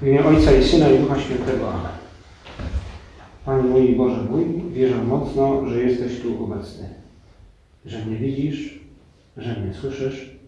[0.00, 1.72] W imię Ojca i Syna i Ducha Świętego.
[3.44, 6.88] Panie mój Boże mój, wierzę mocno, że jesteś tu obecny.
[7.84, 8.80] Że mnie widzisz,
[9.36, 10.38] że mnie słyszysz.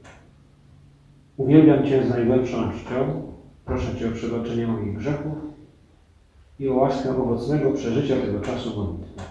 [1.37, 3.33] Uwielbiam Cię z najgłębszą czcią.
[3.65, 5.35] Proszę Cię o przebaczenie moich grzechów
[6.61, 9.23] i o łaskę owocnego przeżycia tego czasu modlitwy.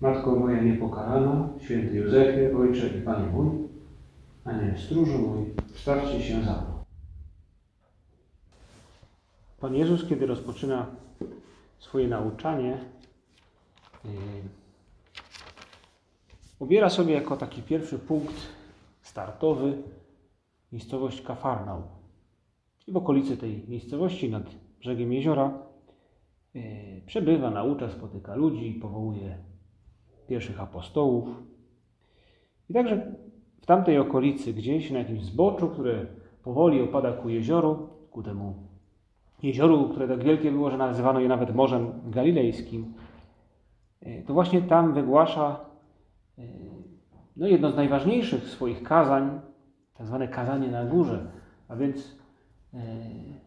[0.00, 3.46] Matko moja niepokalana, święty Józefie, Ojcze i Panie mój,
[4.44, 6.75] Aniel stróżu mój, wstawcie się za mną.
[9.66, 10.86] Pan Jezus, kiedy rozpoczyna
[11.78, 12.78] swoje nauczanie,
[14.04, 14.10] yy,
[16.60, 18.34] obiera sobie jako taki pierwszy punkt
[19.02, 19.82] startowy
[20.72, 21.82] miejscowość Kafarnaum.
[22.86, 24.42] I w okolicy tej miejscowości, nad
[24.80, 25.58] brzegiem jeziora,
[26.54, 26.62] yy,
[27.06, 29.38] przebywa, naucza, spotyka ludzi, powołuje
[30.28, 31.28] pierwszych apostołów.
[32.70, 33.14] I także
[33.62, 36.06] w tamtej okolicy, gdzieś na jakimś zboczu, które
[36.42, 38.75] powoli opada ku jezioru, ku temu
[39.42, 42.94] jezioru, które tak wielkie było, że nazywano je nawet Morzem Galilejskim,
[44.26, 45.60] to właśnie tam wygłasza
[47.36, 49.40] no, jedno z najważniejszych swoich kazań,
[49.94, 51.26] tak zwane kazanie na górze,
[51.68, 52.16] a więc
[52.74, 52.78] e,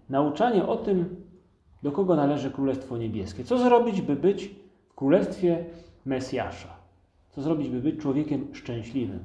[0.09, 1.15] nauczanie o tym,
[1.83, 3.43] do kogo należy Królestwo Niebieskie.
[3.43, 4.55] Co zrobić, by być
[4.89, 5.65] w Królestwie
[6.05, 6.69] Mesjasza?
[7.29, 9.19] Co zrobić, by być człowiekiem szczęśliwym?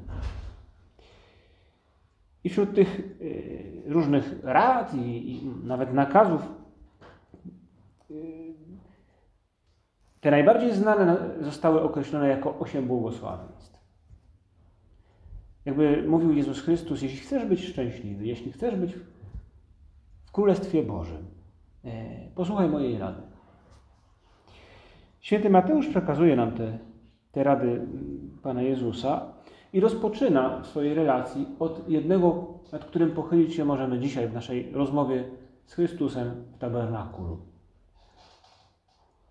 [2.45, 6.43] I wśród tych y, różnych rad i, nawet nakazów,
[8.11, 8.55] y,
[10.21, 13.85] te najbardziej znane zostały określone jako osiem błogosławieństw.
[15.65, 18.95] Jakby mówił Jezus Chrystus, jeśli chcesz być szczęśliwy, jeśli chcesz być
[20.25, 21.27] w Królestwie Bożym,
[21.85, 21.91] e,
[22.35, 23.23] posłuchaj mojej rady.
[25.21, 26.79] Święty Mateusz przekazuje nam te,
[27.33, 27.87] te rady
[28.43, 29.34] Pana Jezusa,
[29.75, 34.73] i rozpoczyna w swojej relacji od jednego, nad którym pochylić się możemy dzisiaj w naszej
[34.73, 35.25] rozmowie
[35.67, 37.39] z Chrystusem w tabernakulu.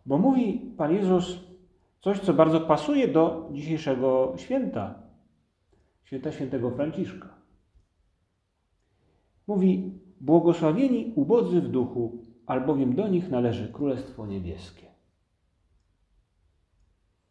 [0.05, 1.39] Bo mówi Pan Jezus
[2.02, 4.95] coś, co bardzo pasuje do dzisiejszego święta,
[6.03, 7.29] święta świętego Franciszka.
[9.47, 9.91] Mówi,
[10.22, 14.88] błogosławieni ubodzy w duchu, albowiem do nich należy Królestwo Niebieskie.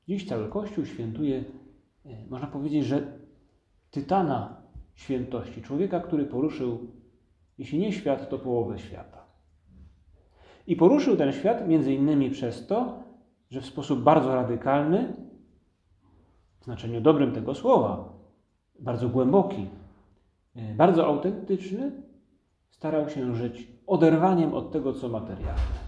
[0.08, 1.44] Dziś cały Kościół świętuje
[2.30, 3.18] można powiedzieć, że
[3.90, 4.62] tytana
[4.94, 6.90] świętości, człowieka, który poruszył,
[7.58, 9.24] jeśli nie świat, to połowę świata.
[10.66, 13.02] I poruszył ten świat między innymi przez to,
[13.50, 15.16] że w sposób bardzo radykalny,
[16.60, 18.12] w znaczeniu dobrym tego słowa,
[18.78, 19.66] bardzo głęboki,
[20.56, 21.92] e, bardzo autentyczny,
[22.70, 25.82] starał się żyć oderwaniem od tego, co materialne.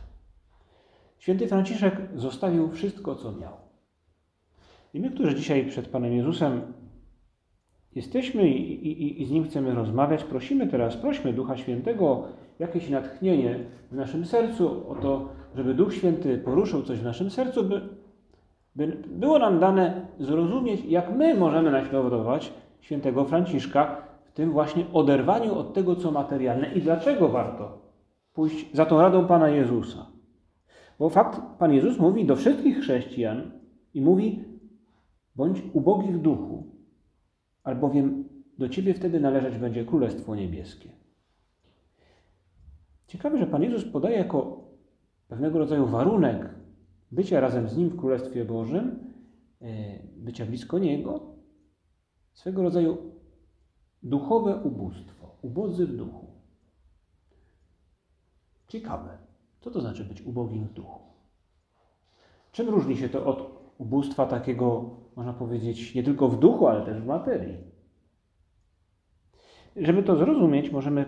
[1.19, 3.64] Święty Franciszek zostawił wszystko, co miał.
[4.95, 6.61] I my, którzy dzisiaj przed Panem Jezusem
[7.95, 12.23] jesteśmy i, i, i z Nim chcemy rozmawiać, prosimy teraz, prośmy Ducha Świętego
[12.59, 13.59] jakieś natchnienie
[13.91, 17.81] w naszym sercu, o to, żeby Duch Święty poruszył coś w naszym sercu, by,
[18.77, 25.59] by było nam dane zrozumieć, jak my możemy naśladować świętego Franciszka w tym właśnie oderwaniu
[25.59, 27.79] od tego, co materialne i dlaczego warto
[28.33, 30.07] pójść za tą radą Pana Jezusa.
[30.99, 33.51] Bo fakt, Pan Jezus mówi do wszystkich chrześcijan
[33.95, 34.54] i mówi,
[35.37, 36.67] bądź ubogi w duchu,
[37.63, 38.29] albowiem
[38.59, 40.89] do Ciebie wtedy należeć będzie Królestwo Niebieskie.
[43.07, 44.65] Ciekawe, że Pan Jezus podaje jako
[45.29, 46.55] pewnego rodzaju warunek
[47.11, 49.13] bycia razem z Nim w Królestwie Bożym,
[49.63, 51.37] e, bycia blisko Niego,
[52.33, 52.97] swego rodzaju
[54.03, 56.27] duchowe ubóstwo, ubodzy w duchu.
[58.69, 59.19] Ciekawe,
[59.61, 61.01] co to znaczy być ubogim w duchu?
[62.53, 67.03] Czym różni się to od ubóstwa takiego, można powiedzieć, nie tylko w duchu, ale też
[67.03, 67.57] w materii.
[69.77, 71.01] Żeby to zrozumieć, możemy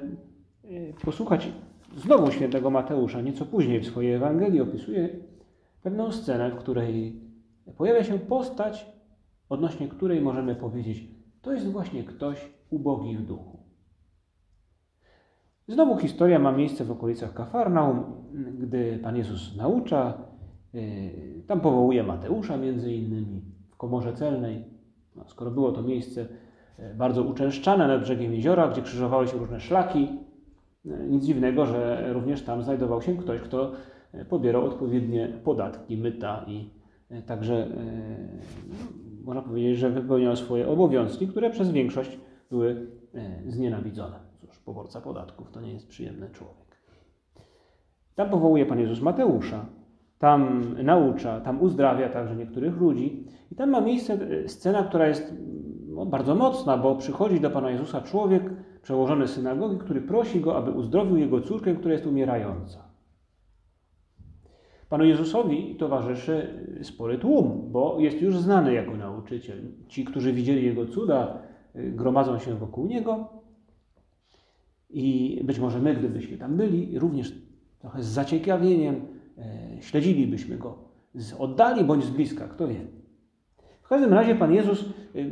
[0.64, 1.52] e, posłuchać
[1.96, 3.20] znowu świętego Mateusza.
[3.20, 5.08] Nieco później w swojej Ewangelii opisuje
[5.82, 7.20] pewną scenę, w której
[7.76, 8.86] pojawia się postać,
[9.48, 11.04] odnośnie której możemy powiedzieć,
[11.42, 13.58] to jest właśnie ktoś ubogi w duchu.
[15.68, 18.04] Znowu historia ma miejsce w okolicach Kafarnaum,
[18.58, 20.18] gdy Pan Jezus naucza,
[20.76, 23.42] Yy, tam powołuje Mateusza między innymi
[23.76, 24.64] komorze celnej.
[25.16, 26.26] No, skoro było to miejsce
[26.78, 30.08] e, bardzo uczęszczane nad brzegiem jeziora, gdzie krzyżowały się różne szlaki,
[30.86, 33.72] e, nic dziwnego, że również tam znajdował się ktoś, kto
[34.12, 36.70] e, pobierał odpowiednie podatki, myta i
[37.26, 37.68] także
[38.68, 38.74] no,
[39.24, 42.18] można powiedzieć, że wypełniał swoje obowiązki, które przez większość
[42.50, 42.86] były
[43.46, 44.18] znienawidzone.
[44.40, 46.66] Cóż, poborca podatków to nie jest przyjemny człowiek.
[48.14, 49.66] Tam powołuje Pan Jezus Mateusza,
[50.18, 53.24] tam naucza, tam uzdrawia także niektórych ludzi.
[53.52, 55.34] I tam ma miejsce e, scena, która jest,
[55.88, 58.42] no, bardzo mocna, bo przychodzi do Pana Jezusa człowiek,
[58.82, 62.86] przełożony synagogi, który prosi go, aby uzdrowił jego córkę, która jest umierająca.
[64.88, 69.62] Panu Jezusowi towarzyszy spory tłum, bo jest już znany jako nauczyciel.
[69.88, 71.38] Ci, którzy widzieli jego cuda,
[71.76, 73.28] y, gromadzą się wokół niego.
[74.90, 77.32] I być może my, gdybyśmy tam byli, również
[77.78, 79.15] trochę z zaciekawieniem e,
[79.80, 80.78] śledzilibyśmy go
[81.16, 82.80] z oddali bądź z bliska, kto wie.
[83.82, 84.84] W każdym razie Pan Jezus
[85.16, 85.24] y,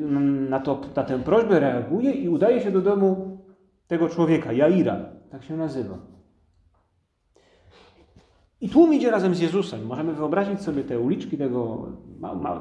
[0.50, 3.38] na, to, na tę prośbę reaguje i udaje się do domu
[3.86, 4.96] tego człowieka, Jaira,
[5.30, 5.98] tak się nazywa.
[8.60, 9.86] I tłum idzie razem z Jezusem.
[9.86, 11.88] Możemy wyobrazić sobie te uliczki tego,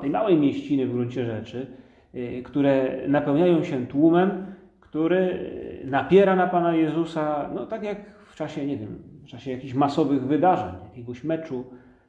[0.02, 1.68] tej małej mieściny w gruncie rzeczy,
[2.16, 4.46] y, które napełniają się tłumem,
[4.80, 5.52] który
[5.86, 10.28] napiera na Pana Jezusa, no tak jak w czasie, nie wiem, w czasie jakichś masowych
[10.28, 11.64] wydarzeń, jakiegoś meczu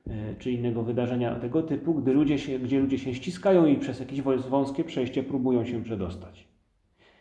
[0.07, 4.01] y, czy innego wydarzenia tego typu, gdy ludzie się, gdzie ludzie się ściskają i przez
[4.01, 6.49] jakieś wąskie przejście próbują się przedostać.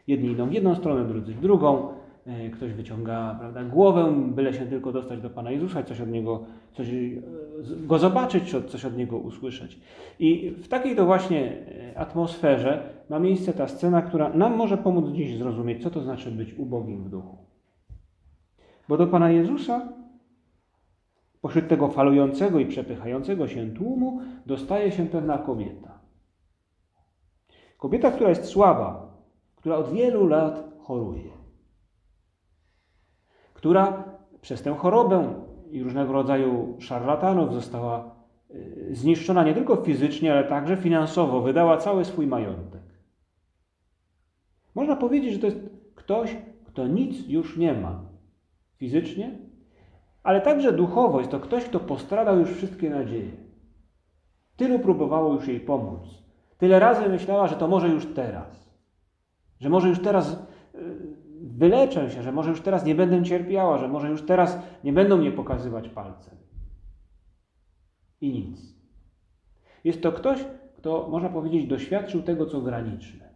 [0.07, 1.87] Jedni idą w jedną stronę, drudzy w drugą.
[2.25, 6.45] E, ktoś wyciąga prawda, głowę, byle się tylko dostać do Pana Jezusa, coś od Niego,
[6.71, 6.93] coś e,
[7.77, 9.79] Go zobaczyć, czy coś od Niego usłyszeć.
[10.19, 15.15] I w takiej to właśnie e, atmosferze ma miejsce ta scena, która nam może pomóc
[15.15, 17.52] dziś zrozumieć, co to znaczy być ubogim w duchu.
[18.87, 19.87] Bo do Pana Jezusa
[21.41, 25.99] pośród tego falującego i przepychającego się tłumu dostaje się pewna kobieta.
[27.77, 29.17] Kobieta, która jest słaba,
[29.55, 31.43] która od wielu lat choruje
[33.63, 34.03] która
[34.41, 35.33] przez tę chorobę
[35.71, 38.15] i różnego rodzaju szarlatanów została
[38.51, 42.81] y, zniszczona nie tylko fizycznie, ale także finansowo, wydała cały swój majątek.
[44.75, 45.59] Można powiedzieć, że to jest
[45.95, 48.01] ktoś, kto nic już nie ma
[48.83, 49.31] fizycznie,
[50.23, 51.19] ale także duchowo.
[51.19, 53.31] Jest to ktoś, kto postradał już wszystkie nadzieje.
[54.55, 56.01] Tylu próbowało już jej pomóc.
[56.57, 58.69] Tyle razy myślała, że to może już teraz.
[59.59, 60.37] Że może już teraz y,
[61.41, 65.17] wyleczę się, że może już teraz nie będę cierpiała, że może już teraz nie będą
[65.17, 66.37] mnie pokazywać palcem.
[68.21, 68.75] I nic.
[69.83, 70.45] Jest to ktoś,
[70.77, 73.29] kto, można powiedzieć, doświadczył tego, co graniczne.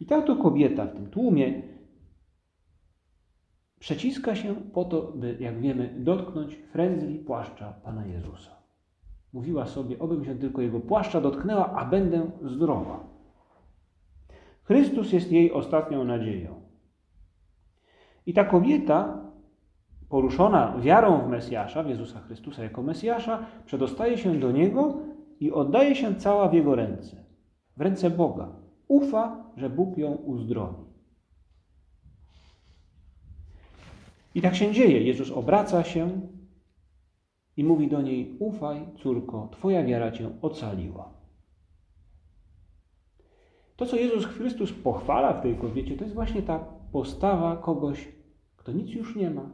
[0.00, 1.62] I ta to kobieta w tym tłumie
[3.78, 8.50] przeciska się po to, by, jak wiemy, dotknąć frędzli płaszcza Pana Jezusa.
[9.32, 13.00] Mówiła sobie, obym się tylko Jego płaszcza dotknęła, a będę zdrowa.
[14.64, 16.54] Chrystus jest jej ostatnią nadzieją.
[18.26, 19.20] I ta kobieta,
[20.08, 24.94] poruszona wiarą w Mesjasza, w Jezusa Chrystusa jako Mesjasza, przedostaje się do Niego
[25.40, 27.16] i oddaje się cała w Jego ręce,
[27.76, 28.48] w ręce Boga.
[28.88, 30.87] Ufa, że Bóg ją uzdrowi.
[34.38, 35.02] I tak się dzieje.
[35.02, 36.20] Jezus obraca się
[37.56, 41.14] i mówi do niej: Ufaj, córko, Twoja wiara cię ocaliła.
[43.76, 46.58] To, co Jezus Chrystus pochwala w tej kobiecie, to jest właśnie ta
[46.92, 48.08] postawa kogoś,
[48.64, 49.50] to nic już nie ma.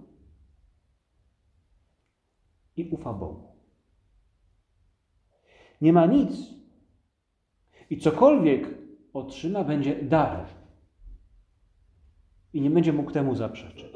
[2.76, 3.48] I ufa Bogu.
[5.80, 6.32] Nie ma nic.
[7.90, 8.68] I cokolwiek
[9.12, 10.46] otrzyma, będzie darem.
[12.52, 13.92] I nie będzie mógł temu zaprzeczyć.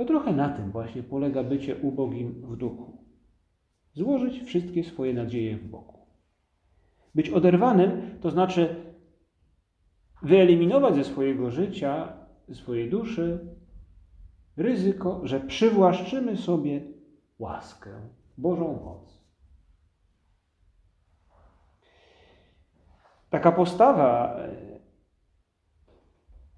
[0.00, 3.04] To trochę na tym właśnie polega bycie ubogim w duchu.
[3.92, 6.06] Złożyć wszystkie swoje nadzieje w Bogu.
[7.14, 8.76] Być oderwanym to znaczy
[10.22, 12.12] wyeliminować ze swojego życia,
[12.48, 13.54] ze swojej duszy
[14.56, 16.80] ryzyko, że przywłaszczymy sobie
[17.38, 17.90] łaskę,
[18.38, 19.24] Bożą moc.
[23.30, 24.56] Taka postawa e,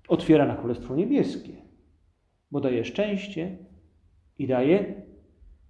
[0.08, 1.61] otwiera na Królestwo Niebieskie,
[2.52, 3.56] bo daje szczęście
[4.38, 4.94] i daje,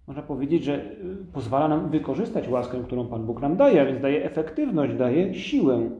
[0.06, 0.94] można powiedzieć, że e,
[1.32, 5.90] pozwala nam wykorzystać łaskę, którą Pan Bóg nam daje, a więc daje efektywność, daje siłę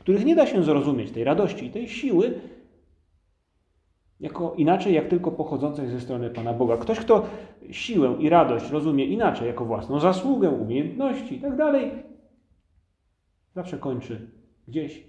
[0.00, 2.40] których nie da się zrozumieć, tej radości i tej siły,
[4.20, 6.76] jako inaczej, jak tylko pochodzącej ze strony Pana Boga.
[6.76, 7.26] Ktoś, kto
[7.70, 11.90] siłę i radość rozumie inaczej, jako własną zasługę, umiejętności i tak dalej,
[13.54, 14.30] zawsze kończy
[14.68, 15.08] gdzieś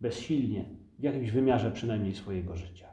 [0.00, 0.64] bezsilnie,
[0.98, 2.89] w jakimś wymiarze przynajmniej swojego życia.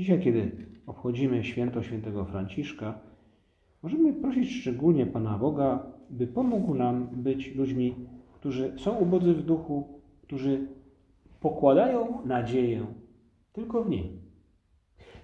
[0.00, 0.50] Dzisiaj, kiedy
[0.86, 2.98] obchodzimy święto świętego Franciszka,
[3.82, 7.94] możemy prosić szczególnie Pana Boga by pomógł nam być ludźmi,
[8.34, 10.66] którzy są ubodzy w duchu, którzy
[11.40, 12.86] pokładają nadzieję
[13.52, 14.04] tylko w Nim.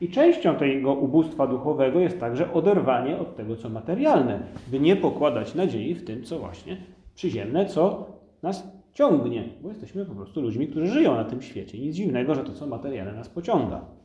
[0.00, 5.54] I częścią tego ubóstwa duchowego jest także oderwanie od tego, co materialne, by nie pokładać
[5.54, 6.76] nadziei w tym, co właśnie
[7.14, 8.06] przyziemne, co
[8.42, 11.78] nas ciągnie, bo jesteśmy po prostu ludźmi, którzy żyją na tym świecie.
[11.78, 13.95] Nic dziwnego, że to, co materialne, nas pociąga,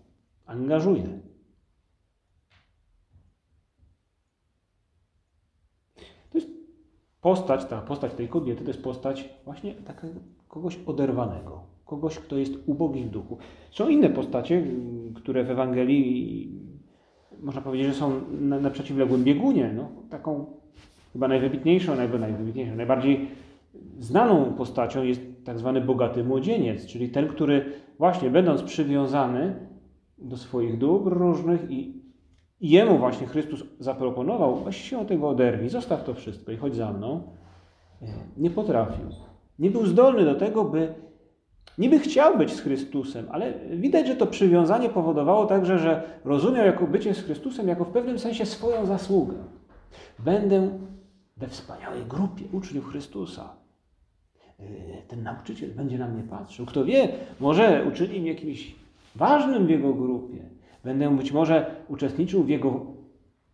[0.51, 1.19] angażuje.
[7.21, 12.53] postać, ta postać tej kobiety to jest postać właśnie takiego kogoś oderwanego, kogoś, kto jest
[12.65, 13.37] ubogi w duchu.
[13.71, 14.63] Są inne postacie,
[15.15, 16.51] które w Ewangelii
[17.41, 19.73] można powiedzieć, że są na, na przeciwległym biegunie.
[19.75, 20.45] No, taką
[21.13, 23.27] chyba najwybitniejszą, najwybitniejszą, najbardziej
[23.99, 27.65] znaną postacią jest tak zwany bogaty młodzieniec, czyli ten, który
[27.99, 29.55] właśnie będąc przywiązany
[30.21, 32.01] do swoich dóbr różnych i
[32.61, 36.93] jemu właśnie Chrystus zaproponował, weź się od tego oderwij, zostaw to wszystko i chodź za
[36.93, 37.23] mną.
[38.37, 39.05] Nie potrafił.
[39.59, 40.93] Nie był zdolny do tego, by
[41.77, 46.87] niby chciał być z Chrystusem, ale widać, że to przywiązanie powodowało także, że rozumiał jako
[46.87, 49.35] bycie z Chrystusem jako w pewnym sensie swoją zasługę.
[50.19, 50.79] Będę
[51.37, 53.49] we wspaniałej grupie uczniów Chrystusa.
[55.07, 56.65] Ten nauczyciel będzie na mnie patrzył.
[56.65, 57.07] Kto wie,
[57.39, 58.75] może uczyni mnie jakimś
[59.15, 60.49] ważnym w jego grupie.
[60.83, 62.85] Będę być może uczestniczył w jego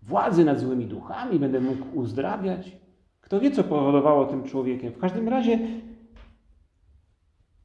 [0.02, 2.78] władzy nad złymi duchami, będę mógł uzdrawiać.
[3.22, 4.94] Kto wie, co powodowało tym człowiekiem.
[4.94, 5.60] W każdym razie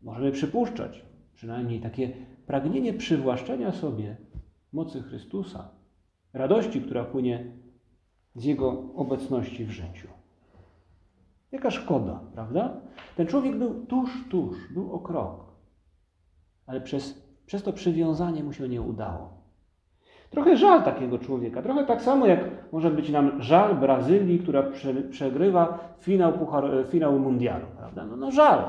[0.02, 2.12] możemy przypuszczać przynajmniej takie
[2.46, 4.16] pragnienie przywłaszczenia sobie
[4.72, 5.68] mocy Chrystusa,
[6.32, 7.52] radości, która płynie
[8.34, 10.08] z Jego obecności w życiu.
[11.52, 12.80] Jaka szkoda, prawda?
[13.16, 15.44] Ten człowiek był tuż, tuż, był o krok,
[16.66, 19.42] ale przez, przez to przywiązanie mu się nie udało.
[20.32, 21.62] Trochę żal takiego człowieka.
[21.62, 22.40] Trochę tak samo jak
[22.72, 27.66] może być nam żal Brazylii, która prze, przegrywa finał, puchar, e, finał mundialu.
[27.76, 28.06] Prawda?
[28.06, 28.64] No, no żal.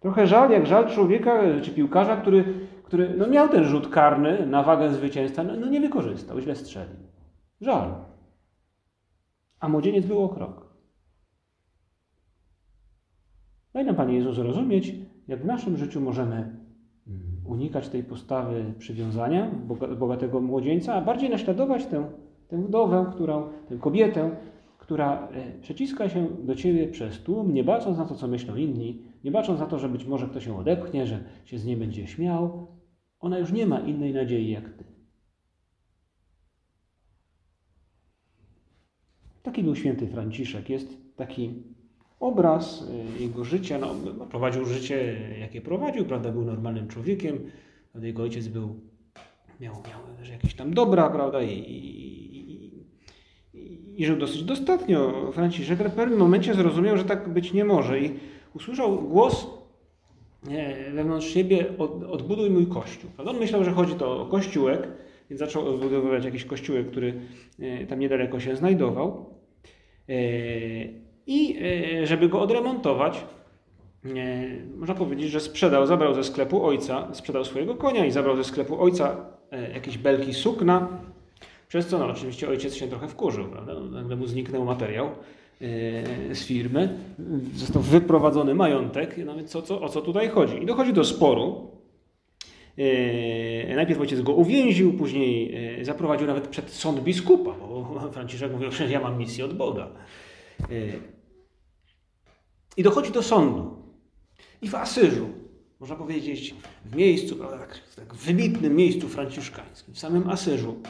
[0.00, 4.46] Trochę żal jak żal człowieka e, czy piłkarza, który, który no miał ten rzut karny
[4.46, 6.96] na wagę zwycięstwa, no, no nie wykorzystał, źle strzelił.
[7.60, 7.94] Żal.
[9.60, 10.66] A młodzieniec był o krok.
[13.72, 14.94] Daj nam, Panie Jezus, zrozumieć,
[15.28, 16.57] jak w naszym życiu możemy
[17.48, 19.50] unikać tej postawy przywiązania
[19.98, 22.04] bogatego młodzieńca, a bardziej naśladować tę,
[22.48, 24.30] tę wdowę, którą, tę kobietę,
[24.78, 29.02] która e, przeciska się do ciebie przez tłum, nie bacząc na to, co myślą inni,
[29.24, 32.06] nie bacząc na to, że być może ktoś się odepchnie, że się z niej będzie
[32.06, 32.66] śmiał.
[33.20, 34.84] Ona już nie ma innej nadziei jak ty.
[39.42, 40.70] Taki był święty Franciszek.
[40.70, 41.62] Jest taki
[42.20, 42.84] obraz
[43.18, 43.78] y, jego życia.
[43.78, 43.94] No,
[44.30, 46.32] prowadził życie, jakie prowadził, prawda?
[46.32, 47.50] Był normalnym człowiekiem.
[48.02, 48.80] Jego ojciec był,
[49.60, 51.42] miał, miał jakieś tam dobra, prawda?
[51.42, 52.66] I, i,
[53.54, 55.32] i, i żył dosyć dostatnio.
[55.32, 58.10] Franciszek w pewnym momencie zrozumiał, że tak być nie może i
[58.54, 59.46] usłyszał głos
[60.50, 63.10] e, wewnątrz siebie od, odbuduj mój kościół.
[63.10, 63.32] Prawda?
[63.32, 64.88] On myślał, że chodzi to o kościółek,
[65.30, 67.20] więc zaczął odbudowywać jakiś kościółek, który
[67.60, 69.26] e, tam niedaleko się znajdował.
[71.28, 71.58] I
[72.02, 73.24] e, żeby go odremontować,
[74.04, 74.08] e,
[74.76, 78.82] można powiedzieć, że sprzedał, zabrał ze sklepu ojca, sprzedał swojego konia i zabrał ze sklepu
[78.82, 79.16] ojca
[79.50, 80.88] e, jakieś belki sukna,
[81.68, 83.74] przez co no, oczywiście ojciec się trochę wkurzył, prawda?
[83.74, 85.10] No, nagle mu zniknął materiał
[86.32, 86.98] z firmy,
[87.54, 90.62] został wyprowadzony majątek, no więc co, co, o co tutaj chodzi?
[90.62, 91.70] I dochodzi do sporu.
[93.76, 95.54] Najpierw ojciec go uwięził, później
[95.84, 99.88] zaprowadził nawet przed sąd biskupa, bo Franciszek mówił, że ja mam misję od Boga.
[102.78, 103.82] I dochodzi do sądu.
[104.62, 105.28] I w Asyżu,
[105.80, 106.54] można powiedzieć,
[106.84, 110.82] w miejscu, prawda, tak, tak wybitnym miejscu franciszkańskim, w samym Asyżu,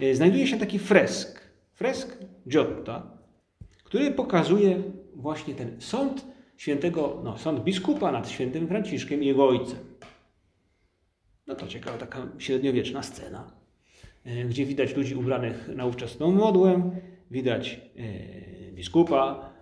[0.00, 1.40] e, znajduje się taki fresk.
[1.74, 2.18] Fresk
[2.48, 3.18] Giotta,
[3.84, 4.82] który pokazuje
[5.14, 9.78] właśnie ten sąd świętego, no, sąd biskupa nad świętym Franciszkiem i jego ojcem.
[11.46, 13.52] No to ciekawa taka średniowieczna scena,
[14.24, 16.90] e, gdzie widać ludzi ubranych na ówczesną modłę,
[17.30, 19.57] widać e, biskupa,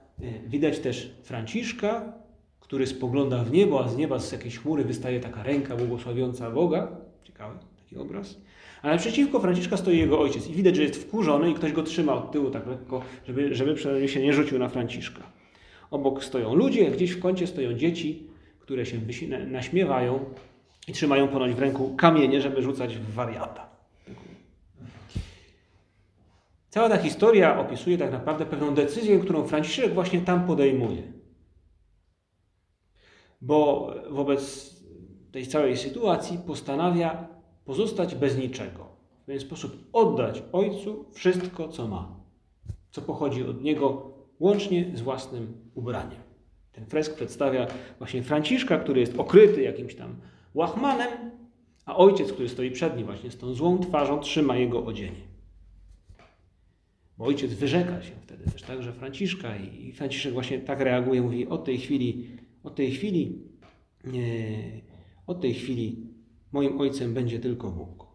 [0.46, 2.12] widać też Franciszka,
[2.60, 6.88] który spogląda w niebo, a z nieba z jakiejś chmury wystaje taka ręka błogosławiąca Boga.
[7.24, 8.36] Ciekawy taki obraz.
[8.82, 12.14] A naprzeciwko Franciszka stoi jego ojciec i widać, że jest wkurzony i ktoś go trzyma
[12.14, 15.22] od tyłu tak lekko, żeby, żeby przynajmniej się nie rzucił na Franciszka.
[15.90, 18.26] Obok stoją ludzie, gdzieś w kącie stoją dzieci,
[18.60, 18.98] które się
[19.46, 20.24] naśmiewają
[20.88, 23.75] i trzymają ponoć w ręku kamienie, żeby rzucać w wariata.
[26.76, 31.02] Cała ta historia opisuje tak naprawdę pewną decyzję, którą Franciszek właśnie tam podejmuje.
[33.40, 34.74] Bo wobec
[35.32, 37.28] tej całej sytuacji postanawia
[37.64, 38.86] pozostać bez niczego.
[39.22, 42.16] W ten sposób oddać Ojcu wszystko, co ma,
[42.90, 46.20] co pochodzi od Niego, łącznie z własnym ubraniem.
[46.72, 47.66] Ten fresk przedstawia
[47.98, 50.16] właśnie Franciszka, który jest okryty jakimś tam
[50.54, 51.30] łachmanem,
[51.86, 55.25] a ojciec, który stoi przed nim właśnie z tą złą twarzą, trzyma jego odzienie.
[57.18, 61.64] Bo ojciec wyrzeka się wtedy też także Franciszka i Franciszek właśnie tak reaguje, mówi od
[61.64, 62.26] tej chwili,
[62.62, 63.42] od tej chwili,
[64.04, 64.58] nie,
[65.26, 66.06] od tej chwili
[66.52, 68.06] moim ojcem będzie tylko Bóg.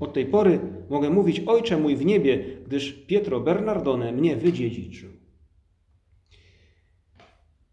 [0.00, 5.10] Od tej pory mogę mówić Ojcze mój w niebie, gdyż Pietro Bernardone mnie wydziedziczył.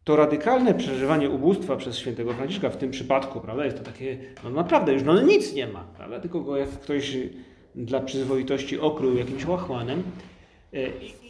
[0.03, 4.50] To radykalne przeżywanie ubóstwa przez świętego Franciszka w tym przypadku, prawda, jest to takie, no
[4.50, 7.17] naprawdę już no nic nie ma, prawda, tylko go jak ktoś
[7.75, 10.03] dla przyzwoitości okrył jakimś łachmanem.
[10.73, 10.77] E,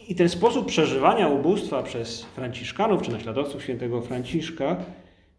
[0.08, 4.76] I ten sposób przeżywania ubóstwa przez Franciszkanów, czy naśladowców świętego Franciszka,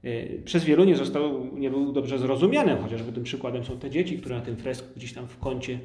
[0.03, 4.17] e, przez wielu nie, został, nie był dobrze zrozumiany, chociażby tym przykładem są te dzieci,
[4.17, 5.79] które na tym fresku gdzieś tam w kącie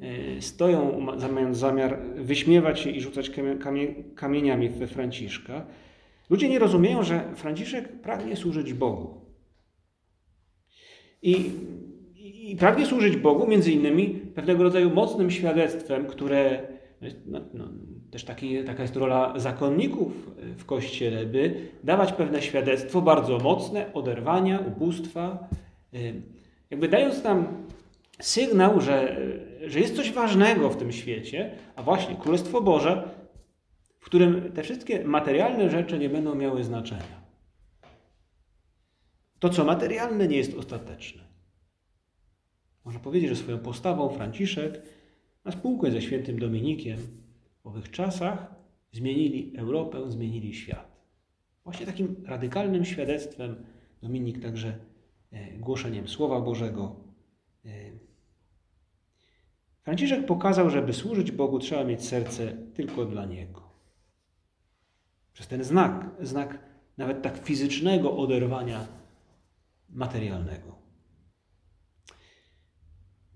[0.00, 1.00] e, stoją,
[1.32, 3.30] mając zamiar wyśmiewać się i rzucać
[4.14, 5.66] kamieniami we Franciszka.
[6.30, 9.20] Ludzie nie rozumieją, że Franciszek pragnie służyć Bogu.
[11.22, 11.50] I,
[12.48, 16.62] i pragnie służyć Bogu między innymi pewnego rodzaju mocnym świadectwem, które
[17.26, 17.64] no, no,
[18.10, 24.58] też taki, taka jest rola zakonników w Kościele, by dawać pewne świadectwo bardzo mocne oderwania,
[24.58, 25.48] ubóstwa,
[25.94, 26.22] y,
[26.70, 27.46] jakby dając nam
[28.20, 29.16] sygnał, że,
[29.66, 33.08] że jest coś ważnego w tym świecie, a właśnie Królestwo Boże
[34.00, 37.18] w którym te wszystkie materialne rzeczy nie będą miały znaczenia.
[39.38, 41.27] To, co materialne, nie jest ostateczne.
[42.88, 44.82] Można powiedzieć, że swoją postawą Franciszek
[45.44, 46.98] na spółkę ze świętym Dominikiem
[47.62, 48.54] w owych czasach
[48.92, 51.02] zmienili Europę, zmienili świat.
[51.64, 53.64] Właśnie takim radykalnym świadectwem
[54.02, 54.78] Dominik także
[55.32, 56.96] e, głoszeniem Słowa Bożego.
[57.64, 57.70] E,
[59.82, 63.62] Franciszek pokazał, że by służyć Bogu trzeba mieć serce tylko dla Niego.
[65.32, 66.58] Przez ten znak, znak
[66.98, 68.86] nawet tak fizycznego oderwania
[69.90, 70.87] materialnego.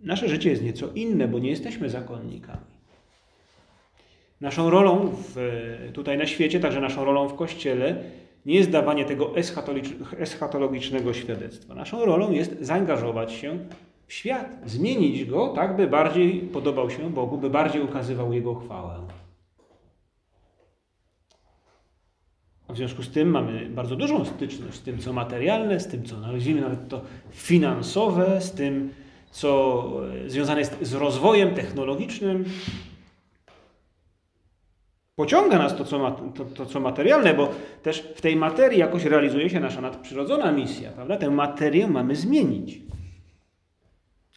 [0.03, 2.73] Nasze życie jest nieco inne, bo nie jesteśmy zakonnikami.
[4.41, 5.37] Naszą rolą w,
[5.93, 8.05] tutaj na świecie, także naszą rolą w Kościele,
[8.47, 9.33] nie jest dawanie tego
[10.19, 11.75] eschatologicznego świadectwa.
[11.75, 13.59] Naszą rolą jest zaangażować się
[14.07, 19.07] w świat, zmienić go tak, by bardziej podobał się Bogu, by bardziej ukazywał Jego chwałę.
[22.69, 26.21] W związku z tym mamy bardzo dużą styczność z tym, co materialne, z tym, co
[26.21, 28.91] nazwijmy nawet to finansowe, z tym,
[29.33, 29.91] co
[30.27, 32.45] związane jest z rozwojem technologicznym.
[35.15, 37.49] Pociąga nas to co, ma, to, to, co materialne, bo
[37.83, 41.17] też w tej materii jakoś realizuje się nasza nadprzyrodzona misja, prawda?
[41.17, 42.83] Tę materię mamy zmienić.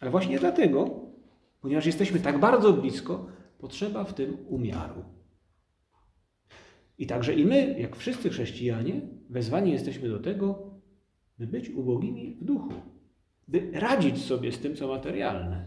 [0.00, 0.90] Ale właśnie dlatego,
[1.60, 3.26] ponieważ jesteśmy tak bardzo blisko,
[3.58, 5.04] potrzeba w tym umiaru.
[6.98, 10.70] I także i my, jak wszyscy chrześcijanie, wezwani jesteśmy do tego,
[11.38, 12.72] by być ubogimi w duchu,
[13.48, 15.66] by radzić sobie z tym, co materialne.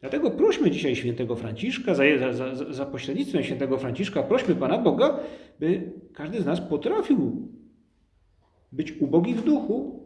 [0.00, 5.20] Dlatego prośmy dzisiaj świętego Franciszka, za, za, za pośrednictwem świętego Franciszka, prośmy Pana Boga,
[5.58, 7.48] by każdy z nas potrafił
[8.72, 10.02] być ubogi w duchu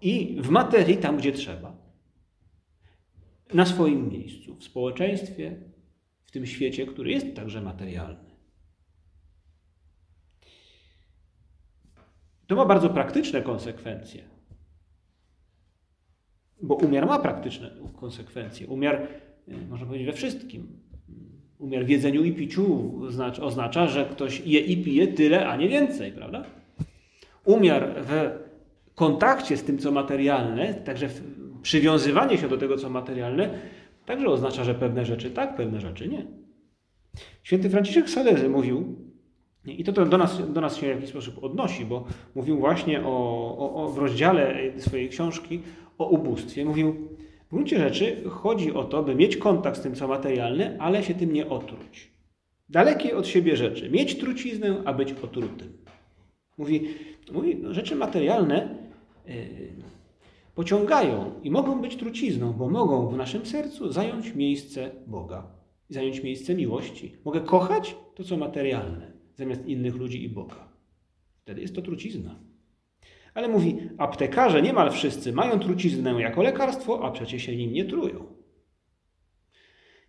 [0.00, 1.76] i w materii tam, gdzie trzeba.
[3.54, 5.56] Na swoim miejscu, w społeczeństwie,
[6.24, 8.30] w tym świecie, który jest także materialny.
[12.46, 14.39] To ma bardzo praktyczne konsekwencje.
[16.62, 17.70] Bo umiar ma praktyczne
[18.00, 18.66] konsekwencje.
[18.66, 19.02] Umiar,
[19.48, 20.66] y, można powiedzieć, we wszystkim.
[21.58, 22.92] Umiar w jedzeniu i piciu
[23.42, 26.44] oznacza, że ktoś je i pije tyle, a nie więcej, prawda?
[27.44, 28.30] Umiar w
[28.94, 31.08] kontakcie z tym, co materialne, także
[31.62, 33.50] przywiązywanie się do tego, co materialne,
[34.06, 36.26] także oznacza, że pewne rzeczy tak, pewne rzeczy nie.
[37.42, 38.96] Święty Franciszek Salezy mówił,
[39.66, 43.02] i to, to do, nas, do nas się w jakiś sposób odnosi, bo mówił właśnie
[43.04, 43.08] o,
[43.58, 45.62] o, o, w rozdziale swojej książki
[46.00, 46.64] o ubóstwie.
[46.64, 47.08] Mówił,
[47.48, 51.14] w gruncie rzeczy chodzi o to, by mieć kontakt z tym, co materialne, ale się
[51.14, 52.10] tym nie otruć.
[52.68, 53.90] Dalekie od siebie rzeczy.
[53.90, 55.72] Mieć truciznę, a być otrutym.
[56.58, 56.88] Mówi,
[57.32, 58.74] mówi no, rzeczy materialne
[59.26, 59.34] yy,
[60.54, 65.46] pociągają i mogą być trucizną, bo mogą w naszym sercu zająć miejsce Boga,
[65.88, 67.16] zająć miejsce miłości.
[67.24, 70.68] Mogę kochać to, co materialne zamiast innych ludzi i Boga.
[71.42, 72.49] Wtedy jest to trucizna.
[73.34, 78.26] Ale mówi, aptekarze niemal wszyscy mają truciznę jako lekarstwo, a przecież się nim nie trują.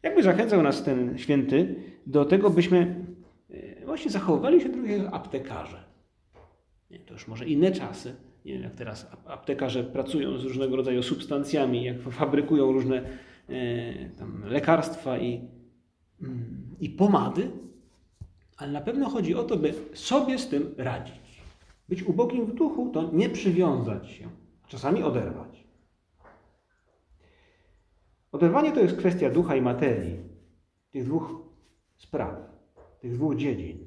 [0.03, 1.75] Jakby zachęcał nas ten święty
[2.07, 3.05] do tego, byśmy
[3.49, 5.83] e, właśnie zachowywali się trochę jak aptekarze.
[6.91, 8.15] Nie, to już może inne czasy.
[8.45, 13.01] Nie wiem, jak teraz aptekarze pracują z różnego rodzaju substancjami, jak fabrykują różne
[13.49, 15.41] e, tam, lekarstwa i,
[16.21, 17.51] mm, i pomady,
[18.57, 21.20] ale na pewno chodzi o to, by sobie z tym radzić.
[21.91, 24.29] Być ubogim w duchu to nie przywiązać się,
[24.67, 25.67] czasami oderwać.
[28.31, 30.19] Oderwanie to jest kwestia ducha i materii,
[30.91, 31.35] tych dwóch
[31.97, 32.35] spraw,
[32.99, 33.77] tych dwóch dziedzin.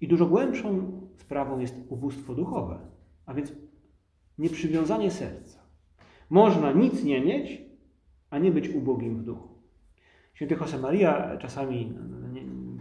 [0.00, 2.78] I dużo głębszą sprawą jest ubóstwo duchowe,
[3.26, 3.52] a więc
[4.38, 5.58] nieprzywiązanie serca.
[6.30, 7.62] Można nic nie mieć,
[8.30, 9.48] a nie być ubogim w duchu.
[10.34, 11.94] Święty Josemaria czasami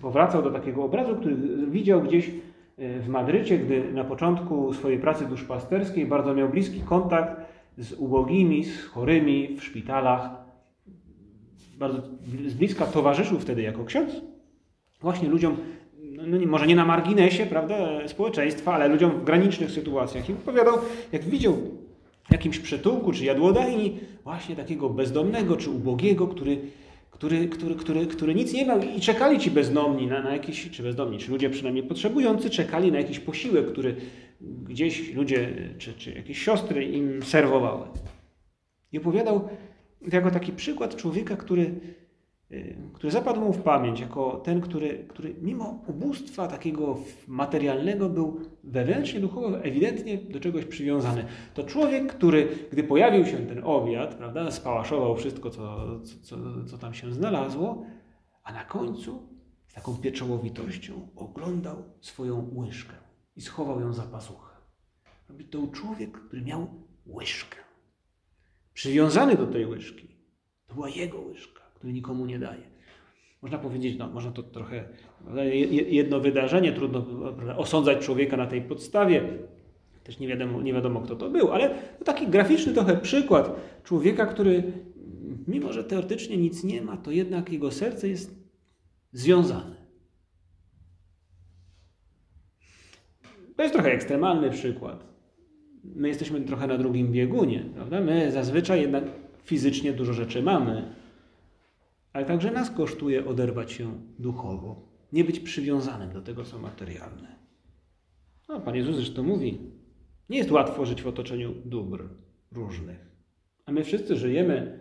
[0.01, 2.31] powracał do takiego obrazu, który widział gdzieś
[2.77, 7.41] w Madrycie, gdy na początku swojej pracy duszpasterskiej bardzo miał bliski kontakt
[7.77, 10.29] z ubogimi, z chorymi w szpitalach.
[11.77, 12.01] Bardzo
[12.45, 14.21] z bliska towarzyszył wtedy jako ksiądz
[15.01, 15.57] właśnie ludziom,
[16.03, 17.75] no, no może nie na marginesie prawda,
[18.07, 20.29] społeczeństwa, ale ludziom w granicznych sytuacjach.
[20.29, 20.77] I opowiadał,
[21.11, 21.53] jak widział
[22.23, 26.57] w jakimś przetułku czy jadłodajni właśnie takiego bezdomnego czy ubogiego, który
[27.15, 30.83] który, który, który, który nic nie miał i czekali ci bezdomni na, na jakiś, czy
[30.83, 33.95] bezdomni, czy ludzie przynajmniej potrzebujący, czekali na jakiś posiłek, który
[34.41, 37.87] gdzieś ludzie, czy, czy jakieś siostry im serwowały.
[38.91, 39.49] I opowiadał
[40.11, 41.73] jako taki przykład człowieka, który
[42.93, 49.19] który zapadł mu w pamięć jako ten, który, który mimo ubóstwa takiego materialnego był wewnętrznie,
[49.19, 51.25] duchowo, ewidentnie do czegoś przywiązany.
[51.53, 55.85] To człowiek, który, gdy pojawił się ten obiad, prawda, spałaszował wszystko, co,
[56.23, 57.85] co, co tam się znalazło,
[58.43, 59.29] a na końcu
[59.67, 62.95] z taką pieczołowitością oglądał swoją łyżkę
[63.35, 64.55] i schował ją za pasuchę.
[65.27, 66.67] To był człowiek, który miał
[67.07, 67.57] łyżkę.
[68.73, 70.07] Przywiązany do tej łyżki.
[70.67, 72.61] To była jego łyżka który nikomu nie daje.
[73.41, 74.83] Można powiedzieć, no, można to trochę,
[75.71, 77.05] jedno wydarzenie, trudno
[77.57, 79.23] osądzać człowieka na tej podstawie,
[80.03, 81.69] też nie wiadomo, nie wiadomo kto to był, ale
[81.99, 84.63] to taki graficzny trochę przykład człowieka, który
[85.47, 88.35] mimo, że teoretycznie nic nie ma, to jednak jego serce jest
[89.11, 89.75] związane.
[93.55, 95.05] To jest trochę ekstremalny przykład.
[95.83, 98.01] My jesteśmy trochę na drugim biegunie, prawda?
[98.01, 99.03] My zazwyczaj jednak
[99.43, 101.04] fizycznie dużo rzeczy mamy,
[102.15, 107.35] ale także nas kosztuje oderwać się duchowo, nie być przywiązanym do tego, co materialne.
[108.49, 109.59] No, Pan Jezus zresztą mówi,
[110.29, 112.09] nie jest łatwo żyć w otoczeniu dóbr
[112.51, 113.11] różnych.
[113.65, 114.79] A my wszyscy żyjemy,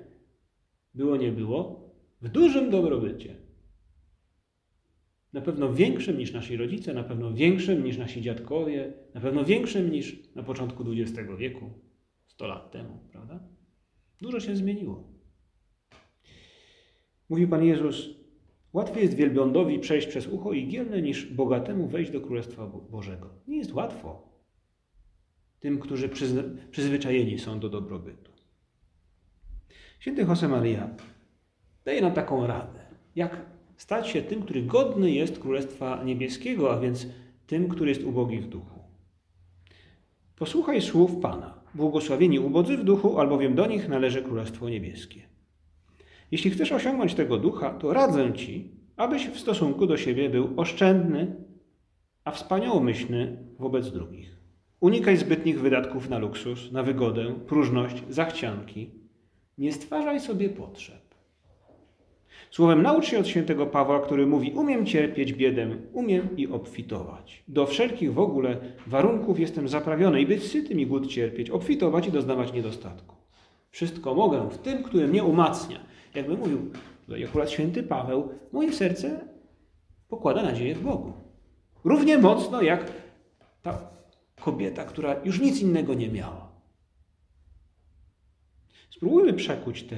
[0.94, 1.90] było nie było,
[2.22, 3.36] w dużym dobrobycie.
[5.32, 9.90] Na pewno większym niż nasi rodzice, na pewno większym niż nasi dziadkowie, na pewno większym
[9.90, 11.70] niż na początku XX wieku,
[12.26, 13.48] 100 lat temu, prawda?
[14.20, 15.13] Dużo się zmieniło.
[17.28, 18.10] Mówi Pan Jezus,
[18.72, 23.28] łatwiej jest wielbłądowi przejść przez ucho igielne, niż bogatemu wejść do Królestwa Bożego.
[23.48, 24.34] Nie jest łatwo
[25.60, 26.08] tym, którzy
[26.70, 28.32] przyzwyczajeni są do dobrobytu.
[30.00, 30.88] Święty Josemaria
[31.84, 32.80] daje nam taką radę,
[33.16, 33.40] jak
[33.76, 37.06] stać się tym, który godny jest Królestwa Niebieskiego, a więc
[37.46, 38.80] tym, który jest ubogi w duchu.
[40.36, 41.64] Posłuchaj słów Pana.
[41.74, 45.33] Błogosławieni ubodzy w duchu, albowiem do nich należy Królestwo Niebieskie.
[46.30, 51.36] Jeśli chcesz osiągnąć tego ducha, to radzę ci, abyś w stosunku do siebie był oszczędny,
[52.24, 54.36] a wspaniałomyślny wobec drugich.
[54.80, 58.90] Unikaj zbytnich wydatków na luksus, na wygodę, próżność, zachcianki.
[59.58, 61.04] Nie stwarzaj sobie potrzeb.
[62.50, 67.42] Słowem, naucz się od świętego Pawła, który mówi: Umiem cierpieć biedę, umiem i obfitować.
[67.48, 68.56] Do wszelkich w ogóle
[68.86, 73.14] warunków jestem zaprawiony i być sytym i głód cierpieć, obfitować i doznawać niedostatku.
[73.70, 75.80] Wszystko mogę w tym, który mnie umacnia
[76.14, 76.70] jakby mówił
[77.06, 79.20] tutaj akurat święty Paweł, moje serce
[80.08, 81.12] pokłada nadzieję w Bogu.
[81.84, 82.92] Równie mocno jak
[83.62, 83.78] ta
[84.40, 86.48] kobieta, która już nic innego nie miała.
[88.90, 89.96] Spróbujmy przekuć te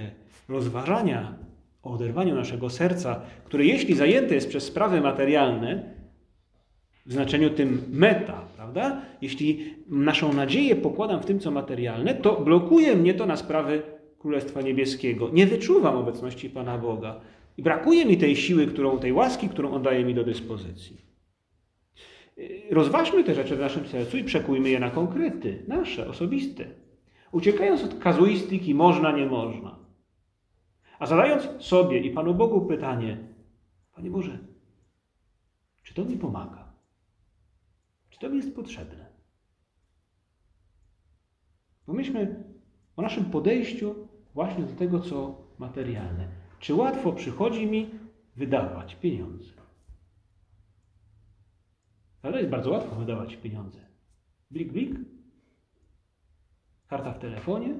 [0.49, 1.39] rozważania
[1.83, 5.97] o oderwaniu naszego serca, które jeśli zajęte jest przez sprawy materialne,
[7.07, 9.03] w znaczeniu tym meta, prawda?
[9.23, 13.83] Jeśli naszą nadzieję pokładam w tym, co materialne, to blokuje mnie to na sprawy
[14.27, 15.31] Królestwa Niebieskiego.
[15.33, 17.21] Nie wyczuwam obecności Pana Boga.
[17.57, 21.01] I brakuje mi tej siły, którą, tej łaski, którą on daje mi do dyspozycji.
[22.71, 26.65] Rozważmy te rzeczy w naszym sercu i przekujmy je na konkrety, nasze, osobiste.
[27.33, 29.79] Uciekając od kazuistyki można, nie można.
[30.99, 33.19] A zadając sobie i Panu Bogu pytanie,
[33.95, 34.39] Panie Boże,
[35.83, 36.73] czy to mi pomaga?
[38.11, 39.07] Czy to mi jest potrzebne?
[41.87, 42.45] Pomyślmy
[42.97, 44.06] o naszym podejściu
[44.37, 46.29] właśnie do tego, co materialne.
[46.59, 47.91] Czy łatwo przychodzi mi
[48.37, 49.53] wydawać pieniądze?
[52.23, 53.87] Ale jest bardzo łatwo wydawać pieniądze.
[54.51, 54.99] Blik, blik.
[56.87, 57.75] Karta w telefonie.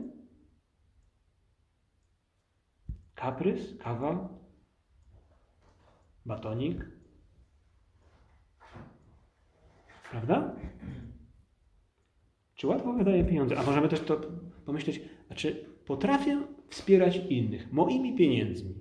[3.15, 4.29] Kaprys, kawa,
[6.27, 6.87] batonik.
[10.11, 10.57] Prawda?
[12.55, 13.59] Czy łatwo wydaje pieniądze?
[13.59, 14.21] A możemy też to
[14.65, 18.75] pomyśleć, a czy potrafię wspierać innych moimi pieniędzmi?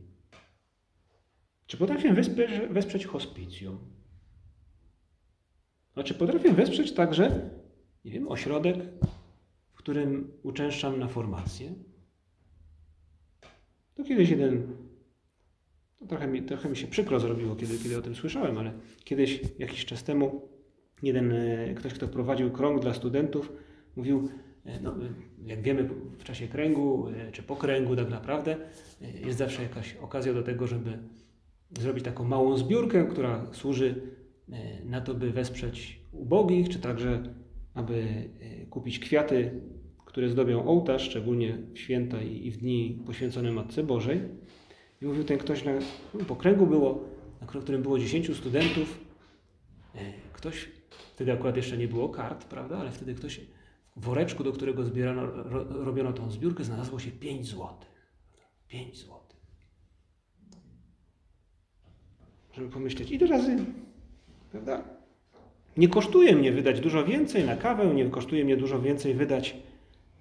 [1.67, 3.77] Czy potrafię wesprzeć, wesprzeć hospicjum?
[5.95, 7.49] A czy potrafię wesprzeć także,
[8.05, 8.77] nie wiem, ośrodek,
[9.73, 11.73] w którym uczęszczam na formację?
[13.95, 14.77] To kiedyś jeden,
[15.99, 19.41] to trochę, mi, trochę mi się przykro zrobiło, kiedy, kiedy o tym słyszałem, ale kiedyś,
[19.59, 20.49] jakiś czas temu,
[21.03, 23.51] jeden e, ktoś, kto prowadził krąg dla studentów,
[23.95, 24.29] mówił,
[24.81, 24.95] no,
[25.45, 28.57] jak wiemy, w czasie kręgu, e, czy po kręgu tak naprawdę,
[29.25, 30.99] jest zawsze jakaś okazja do tego, żeby
[31.79, 34.01] zrobić taką małą zbiórkę, która służy
[34.85, 37.23] na to, by wesprzeć ubogich, czy także,
[37.73, 38.29] aby
[38.69, 39.61] kupić kwiaty
[40.15, 44.21] które zdobią ołtarz, szczególnie w święta i w dni poświęcone Matce Bożej.
[45.01, 45.71] I mówił ten ktoś, na,
[46.27, 47.03] po kręgu było,
[47.41, 48.99] na którym było 10 studentów,
[49.95, 49.99] e,
[50.33, 50.69] ktoś,
[51.15, 53.41] wtedy akurat jeszcze nie było kart, prawda, ale wtedy ktoś
[53.95, 57.89] woreczku, do którego zbierano, ro, robiono tą zbiórkę, znalazło się 5 złotych.
[58.67, 59.39] 5 złotych.
[62.49, 63.57] Możemy pomyśleć, ile razy,
[64.51, 64.83] prawda?
[65.77, 69.55] Nie kosztuje mnie wydać dużo więcej na kawę, nie kosztuje mnie dużo więcej wydać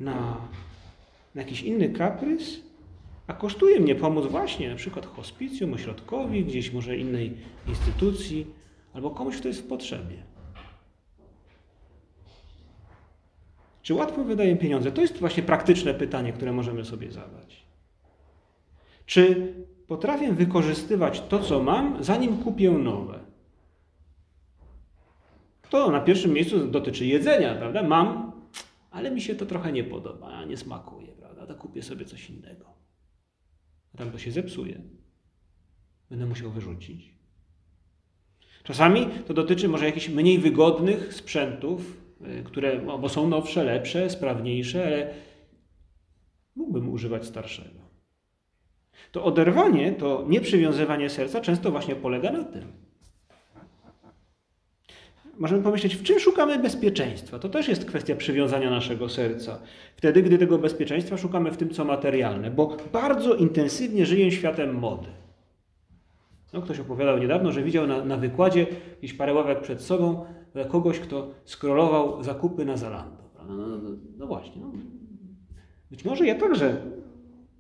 [0.00, 0.36] na,
[1.34, 2.60] na jakiś inny kaprys,
[3.26, 7.36] a kosztuje mnie pomóc właśnie na przykład hospicjum, ośrodkowi, gdzieś może innej
[7.68, 8.46] instytucji,
[8.92, 10.33] albo komuś, kto jest w potrzebie.
[13.84, 14.92] Czy łatwo wydaję pieniądze?
[14.92, 17.66] To jest właśnie praktyczne pytanie, które możemy sobie zadać.
[19.06, 19.54] Czy
[19.86, 23.20] potrafię wykorzystywać to, co mam, zanim kupię nowe?
[25.70, 27.82] To na pierwszym miejscu dotyczy jedzenia, prawda?
[27.82, 28.32] Mam,
[28.90, 31.46] ale mi się to trochę nie podoba, nie smakuje, prawda?
[31.46, 32.64] To kupię sobie coś innego.
[33.94, 34.80] A tam to się zepsuje.
[36.10, 37.14] Będę musiał wyrzucić.
[38.62, 42.03] Czasami to dotyczy może jakichś mniej wygodnych sprzętów,
[42.44, 45.14] które no, bo są nowsze, lepsze, sprawniejsze, ale
[46.56, 47.84] mógłbym używać starszego.
[49.12, 52.84] To oderwanie, to nieprzywiązywanie serca często właśnie polega na tym
[55.38, 57.38] możemy pomyśleć, w czym szukamy bezpieczeństwa.
[57.38, 59.58] To też jest kwestia przywiązania naszego serca.
[59.96, 65.08] Wtedy, gdy tego bezpieczeństwa szukamy w tym, co materialne, bo bardzo intensywnie żyję światem mody.
[66.52, 70.24] No, ktoś opowiadał niedawno, że widział na, na wykładzie jakieś parę ławek przed sobą
[70.68, 73.30] kogoś, kto skrolował zakupy na Zalando.
[73.48, 74.62] No, no, no właśnie.
[74.62, 74.72] No.
[75.90, 76.82] Być może ja także,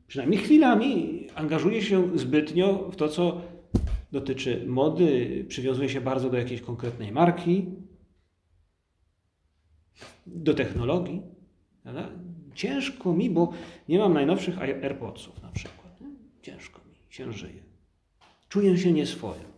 [0.06, 3.40] przynajmniej chwilami, angażuję się zbytnio w to, co
[4.12, 7.66] dotyczy mody, przywiązuje się bardzo do jakiejś konkretnej marki,
[10.26, 11.22] do technologii.
[11.82, 12.08] Prawda?
[12.54, 13.52] Ciężko mi, bo
[13.88, 15.98] nie mam najnowszych AirPodsów na przykład.
[16.42, 17.62] Ciężko mi się żyje.
[18.48, 19.53] Czuję się nieswojo.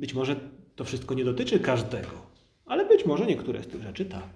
[0.00, 0.36] Być może
[0.76, 2.10] to wszystko nie dotyczy każdego,
[2.66, 4.28] ale być może niektóre z tych rzeczy tak.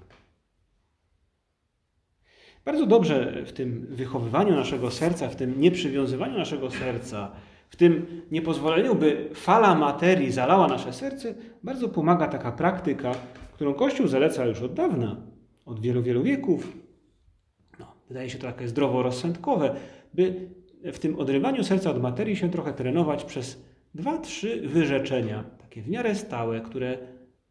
[2.64, 7.32] Bardzo dobrze w tym wychowywaniu naszego serca, w tym nieprzywiązywaniu naszego serca,
[7.70, 13.14] w tym niepozwoleniu, by fala materii zalała nasze serce, bardzo pomaga taka praktyka,
[13.52, 15.16] którą Kościół zaleca już od dawna,
[15.64, 16.72] od wielu, wielu wieków.
[17.78, 19.74] No, wydaje się to takie zdroworozsądkowe,
[20.14, 20.48] by
[20.84, 25.88] w tym odrywaniu serca od materii się trochę trenować przez dwa, trzy wyrzeczenia, takie w
[25.88, 26.98] miarę stałe, które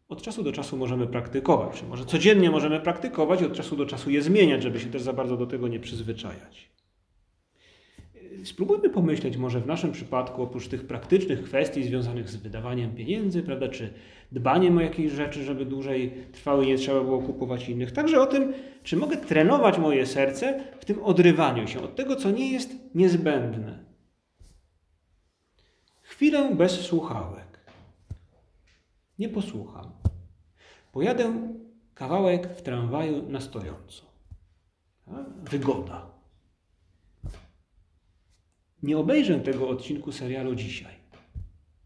[0.09, 3.85] od czasu do czasu możemy praktykować, czy może codziennie możemy praktykować i od czasu do
[3.85, 6.69] czasu je zmieniać, żeby się też za bardzo do tego nie przyzwyczajać.
[8.43, 13.67] Spróbujmy pomyśleć może w naszym przypadku, oprócz tych praktycznych kwestii związanych z wydawaniem pieniędzy, prawda,
[13.67, 13.93] czy
[14.31, 18.25] dbaniem o jakieś rzeczy, żeby dłużej trwały i nie trzeba było kupować innych, także o
[18.25, 22.75] tym, czy mogę trenować moje serce w tym odrywaniu się od tego, co nie jest
[22.95, 23.79] niezbędne.
[26.01, 27.52] Chwilę bez słuchałek.
[29.23, 29.91] Nie posłucham.
[30.91, 31.53] Pojadę
[31.93, 34.03] kawałek w tramwaju na stojąco.
[35.51, 36.11] Wygoda.
[38.83, 40.93] Nie obejrzę tego odcinku serialu dzisiaj.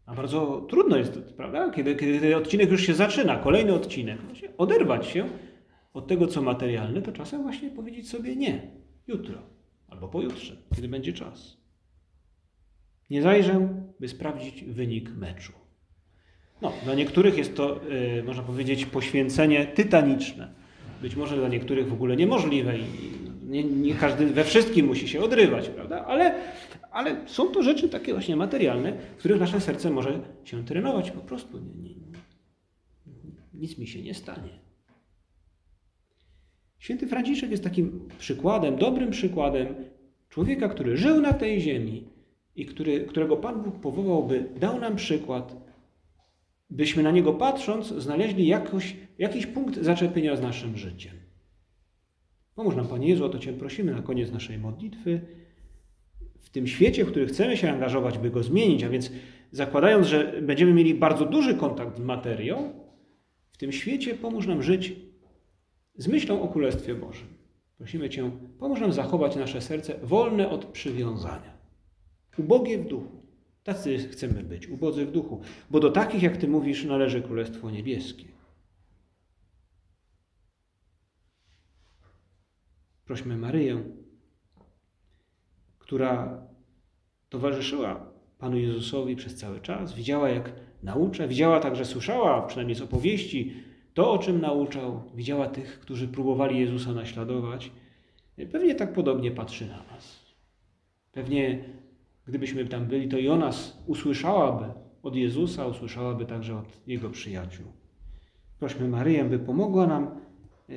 [0.06, 1.70] A bardzo trudno jest, prawda?
[1.70, 4.18] Kiedy, kiedy odcinek już się zaczyna, kolejny odcinek,
[4.56, 5.28] oderwać się
[5.94, 8.70] od tego, co materialne, to czasem właśnie powiedzieć sobie nie,
[9.06, 9.38] jutro
[9.88, 11.56] albo pojutrze, kiedy będzie czas.
[13.10, 15.57] Nie zajrzę, by sprawdzić wynik meczu.
[16.62, 17.80] No, dla niektórych jest to,
[18.16, 20.48] yy, można powiedzieć, poświęcenie tytaniczne.
[21.02, 22.82] Być może dla niektórych w ogóle niemożliwe i
[23.48, 26.04] nie, nie, każdy we wszystkim musi się odrywać, prawda?
[26.06, 26.34] Ale,
[26.90, 31.20] ale są to rzeczy takie właśnie materialne, w których nasze serce może się trenować po
[31.20, 31.58] prostu.
[31.58, 32.18] Nie, nie,
[33.54, 34.58] nic mi się nie stanie.
[36.78, 39.74] Święty Franciszek jest takim przykładem, dobrym przykładem
[40.28, 42.04] człowieka, który żył na tej ziemi
[42.56, 45.67] i który, którego Pan Bóg powołał, by dał nam przykład
[46.70, 51.14] byśmy na niego patrząc znaleźli jakoś, jakiś punkt zaczepienia z naszym życiem.
[52.54, 55.20] Pomóż nam, Panie Jezu, o to Cię prosimy na koniec naszej modlitwy.
[56.40, 59.12] W tym świecie, w którym chcemy się angażować, by go zmienić, a więc
[59.52, 62.72] zakładając, że będziemy mieli bardzo duży kontakt z materią,
[63.52, 64.92] w tym świecie pomóż nam żyć
[65.96, 67.26] z myślą o Królestwie Bożym.
[67.78, 71.58] Prosimy Cię, pomóż nam zachować nasze serce wolne od przywiązania.
[72.38, 73.17] Ubogie w duchu.
[73.68, 78.24] Tacy chcemy być, ubodzy w duchu, bo do takich, jak Ty mówisz, należy Królestwo Niebieskie.
[83.04, 83.84] Prośmy Maryję,
[85.78, 86.42] która
[87.28, 90.52] towarzyszyła Panu Jezusowi przez cały czas, widziała jak
[90.82, 93.54] naucza, widziała także, słyszała, przynajmniej z opowieści,
[93.94, 97.72] to o czym nauczał, widziała tych, którzy próbowali Jezusa naśladować.
[98.52, 100.26] Pewnie tak podobnie patrzy na nas.
[101.12, 101.64] Pewnie
[102.28, 103.28] gdybyśmy tam byli, to i
[103.86, 104.64] usłyszałaby
[105.02, 107.66] od Jezusa, usłyszałaby także od Jego przyjaciół.
[108.58, 110.20] Prośmy Maryję, by pomogła nam
[110.68, 110.76] yy,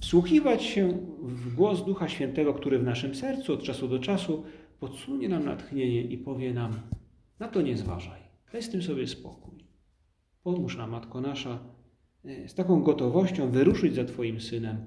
[0.00, 0.88] wsłuchiwać się
[1.22, 4.44] w głos Ducha Świętego, który w naszym sercu od czasu do czasu
[4.80, 6.72] podsunie nam natchnienie i powie nam,
[7.38, 8.20] na to nie zważaj,
[8.52, 9.64] daj z tym sobie spokój.
[10.42, 11.58] Pomóż nam, Matko nasza,
[12.24, 14.86] yy, z taką gotowością wyruszyć za Twoim Synem,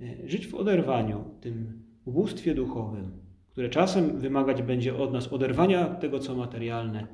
[0.00, 3.23] yy, żyć w oderwaniu, tym ubóstwie duchowym,
[3.54, 7.06] które czasem wymagać będzie od nas oderwania tego, co materialne,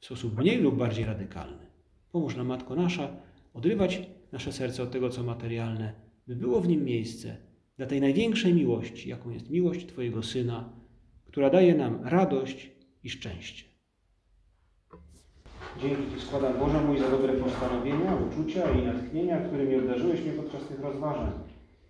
[0.00, 1.66] w sposób mniej lub bardziej radykalny.
[2.12, 3.08] Pomóż nam, Matko nasza,
[3.54, 5.92] odrywać nasze serce od tego, co materialne,
[6.26, 7.36] by było w nim miejsce
[7.76, 10.72] dla tej największej miłości, jaką jest miłość Twojego Syna,
[11.26, 12.70] która daje nam radość
[13.04, 13.64] i szczęście.
[15.82, 20.68] Dzięki Ci składam Boże mój za dobre postanowienia, uczucia i natchnienia, którymi obdarzyłeś mnie podczas
[20.68, 21.32] tych rozważań.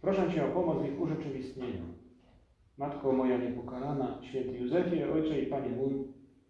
[0.00, 1.97] Proszę Cię o pomoc w ich urzeczywistnieniu.
[2.78, 6.04] Matko moja niepokalana, święty Józefie, Ojcze i Panie mój,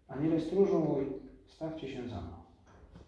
[0.07, 1.05] Aniele stróżu mój,
[1.47, 2.38] stawcie się za mną.